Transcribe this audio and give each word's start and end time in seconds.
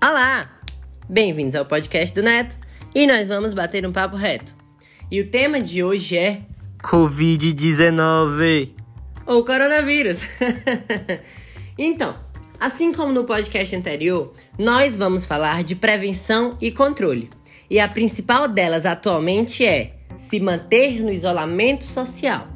Olá! 0.00 0.48
Bem-vindos 1.08 1.56
ao 1.56 1.66
podcast 1.66 2.14
do 2.14 2.22
Neto 2.22 2.56
e 2.94 3.04
nós 3.04 3.26
vamos 3.26 3.52
bater 3.52 3.84
um 3.84 3.90
papo 3.90 4.14
reto. 4.14 4.54
E 5.10 5.20
o 5.20 5.28
tema 5.28 5.60
de 5.60 5.82
hoje 5.82 6.16
é 6.16 6.42
Covid-19 6.84 8.70
ou 9.26 9.44
coronavírus. 9.44 10.20
então, 11.76 12.16
assim 12.60 12.92
como 12.92 13.12
no 13.12 13.24
podcast 13.24 13.74
anterior, 13.74 14.32
nós 14.56 14.96
vamos 14.96 15.26
falar 15.26 15.64
de 15.64 15.74
prevenção 15.74 16.56
e 16.60 16.70
controle. 16.70 17.28
E 17.68 17.80
a 17.80 17.88
principal 17.88 18.46
delas 18.46 18.86
atualmente 18.86 19.66
é 19.66 19.96
se 20.16 20.38
manter 20.38 21.02
no 21.02 21.10
isolamento 21.10 21.82
social. 21.82 22.46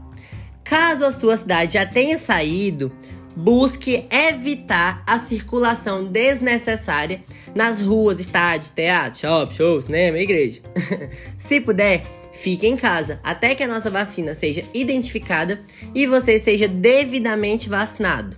Caso 0.63 1.05
a 1.05 1.11
sua 1.11 1.37
cidade 1.37 1.75
já 1.75 1.85
tenha 1.85 2.21
saído, 2.21 2.93
busque 3.37 4.07
evitar 4.11 5.03
a 5.07 5.19
circulação 5.19 6.05
desnecessária 6.05 7.23
nas 7.55 7.81
ruas, 7.81 8.21
estádios, 8.21 8.71
teatro, 8.71 9.21
shopping, 9.21 9.55
show, 9.55 9.81
cinema, 9.81 10.19
igreja. 10.19 10.61
Se 11.39 11.61
puder, 11.61 12.05
fique 12.33 12.67
em 12.67 12.77
casa 12.77 13.21
até 13.23 13.55
que 13.55 13.63
a 13.63 13.69
nossa 13.69 13.91
vacina 13.91 14.35
seja 14.35 14.65
identificada 14.73 15.63
e 15.95 16.07
você 16.07 16.39
seja 16.39 16.69
devidamente 16.69 17.69
vacinado. 17.69 18.37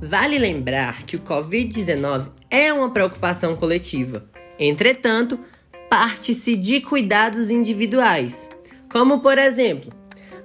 Vale 0.00 0.38
lembrar 0.38 1.02
que 1.02 1.16
o 1.16 1.20
Covid-19 1.20 2.28
é 2.50 2.72
uma 2.72 2.90
preocupação 2.90 3.54
coletiva. 3.54 4.24
Entretanto, 4.58 5.38
parte-se 5.90 6.56
de 6.56 6.80
cuidados 6.80 7.50
individuais, 7.50 8.48
como 8.90 9.20
por 9.20 9.36
exemplo, 9.36 9.92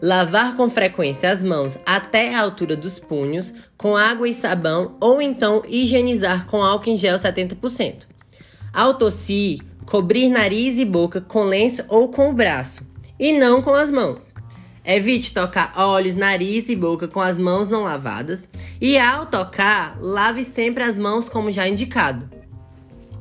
lavar 0.01 0.55
com 0.55 0.69
frequência 0.69 1.31
as 1.31 1.43
mãos 1.43 1.77
até 1.85 2.33
a 2.33 2.41
altura 2.41 2.75
dos 2.75 2.99
punhos 2.99 3.53
com 3.77 3.95
água 3.95 4.27
e 4.27 4.35
sabão 4.35 4.95
ou 4.99 5.21
então 5.21 5.63
higienizar 5.67 6.45
com 6.47 6.61
álcool 6.61 6.89
em 6.89 6.97
gel 6.97 7.17
70%. 7.17 8.03
Ao 8.73 8.93
tossir, 8.93 9.59
cobrir 9.85 10.29
nariz 10.29 10.77
e 10.77 10.85
boca 10.85 11.21
com 11.21 11.43
lenço 11.43 11.83
ou 11.87 12.09
com 12.09 12.29
o 12.29 12.33
braço 12.33 12.83
e 13.19 13.31
não 13.33 13.61
com 13.61 13.73
as 13.73 13.89
mãos. 13.89 14.33
Evite 14.83 15.33
tocar 15.33 15.73
olhos, 15.77 16.13
nariz 16.13 16.69
e 16.69 16.75
boca 16.75 17.07
com 17.07 17.19
as 17.19 17.37
mãos 17.37 17.67
não 17.67 17.83
lavadas 17.83 18.47
e 18.79 18.99
ao 18.99 19.25
tocar, 19.25 19.97
lave 19.99 20.45
sempre 20.45 20.83
as 20.83 20.97
mãos 20.97 21.27
como 21.27 21.51
já 21.51 21.67
indicado. 21.67 22.29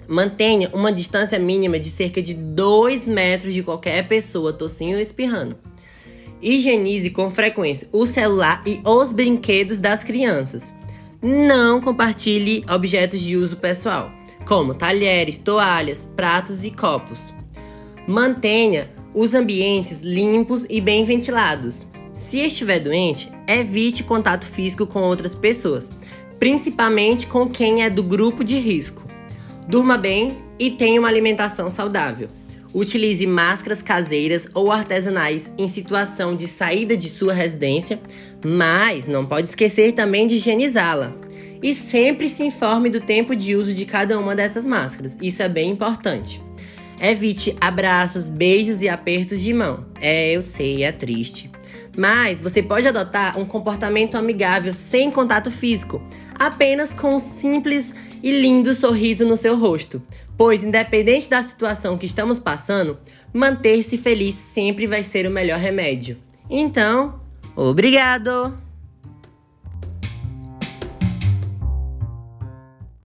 Mantenha 0.06 0.68
uma 0.74 0.92
distância 0.92 1.38
mínima 1.38 1.78
de 1.78 1.88
cerca 1.88 2.20
de 2.20 2.34
2 2.34 3.06
metros 3.06 3.54
de 3.54 3.62
qualquer 3.62 4.06
pessoa 4.06 4.52
tossindo 4.52 4.96
ou 4.96 5.00
espirrando. 5.00 5.56
Higienize 6.44 7.08
com 7.08 7.30
frequência 7.30 7.88
o 7.90 8.04
celular 8.04 8.62
e 8.66 8.78
os 8.84 9.12
brinquedos 9.12 9.78
das 9.78 10.04
crianças. 10.04 10.74
Não 11.22 11.80
compartilhe 11.80 12.62
objetos 12.70 13.22
de 13.22 13.34
uso 13.34 13.56
pessoal, 13.56 14.12
como 14.46 14.74
talheres, 14.74 15.38
toalhas, 15.38 16.06
pratos 16.14 16.62
e 16.62 16.70
copos. 16.70 17.32
Mantenha 18.06 18.90
os 19.14 19.32
ambientes 19.32 20.02
limpos 20.02 20.66
e 20.68 20.82
bem 20.82 21.02
ventilados. 21.02 21.86
Se 22.12 22.40
estiver 22.40 22.78
doente, 22.78 23.32
evite 23.48 24.04
contato 24.04 24.44
físico 24.46 24.86
com 24.86 25.00
outras 25.00 25.34
pessoas, 25.34 25.88
principalmente 26.38 27.26
com 27.26 27.48
quem 27.48 27.82
é 27.82 27.88
do 27.88 28.02
grupo 28.02 28.44
de 28.44 28.58
risco. 28.58 29.02
Durma 29.66 29.96
bem 29.96 30.44
e 30.58 30.70
tenha 30.70 31.00
uma 31.00 31.08
alimentação 31.08 31.70
saudável. 31.70 32.28
Utilize 32.74 33.24
máscaras 33.24 33.80
caseiras 33.80 34.48
ou 34.52 34.72
artesanais 34.72 35.50
em 35.56 35.68
situação 35.68 36.34
de 36.34 36.48
saída 36.48 36.96
de 36.96 37.08
sua 37.08 37.32
residência, 37.32 38.00
mas 38.44 39.06
não 39.06 39.24
pode 39.24 39.48
esquecer 39.48 39.92
também 39.92 40.26
de 40.26 40.34
higienizá-la. 40.34 41.14
E 41.62 41.72
sempre 41.74 42.28
se 42.28 42.42
informe 42.42 42.90
do 42.90 43.00
tempo 43.00 43.36
de 43.36 43.54
uso 43.54 43.72
de 43.72 43.86
cada 43.86 44.18
uma 44.18 44.34
dessas 44.34 44.66
máscaras, 44.66 45.16
isso 45.22 45.42
é 45.42 45.48
bem 45.48 45.70
importante. 45.70 46.42
Evite 47.00 47.56
abraços, 47.60 48.28
beijos 48.28 48.82
e 48.82 48.88
apertos 48.88 49.40
de 49.40 49.54
mão. 49.54 49.86
É, 50.00 50.32
eu 50.32 50.42
sei, 50.42 50.82
é 50.82 50.92
triste. 50.92 51.50
Mas 51.96 52.40
você 52.40 52.62
pode 52.62 52.88
adotar 52.88 53.38
um 53.38 53.44
comportamento 53.44 54.16
amigável 54.16 54.74
sem 54.74 55.10
contato 55.10 55.50
físico, 55.50 56.02
apenas 56.38 56.92
com 56.92 57.20
simples 57.20 57.94
e 58.24 58.40
lindo 58.40 58.74
sorriso 58.74 59.24
no 59.24 59.36
seu 59.36 59.56
rosto 59.56 60.02
pois, 60.36 60.62
independente 60.62 61.28
da 61.28 61.42
situação 61.42 61.96
que 61.96 62.06
estamos 62.06 62.38
passando, 62.38 62.98
manter-se 63.32 63.96
feliz 63.96 64.34
sempre 64.34 64.86
vai 64.86 65.02
ser 65.02 65.26
o 65.26 65.30
melhor 65.30 65.58
remédio. 65.58 66.18
Então, 66.50 67.20
obrigado! 67.56 68.63